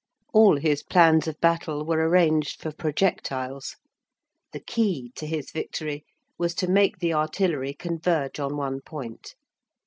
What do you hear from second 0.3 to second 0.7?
All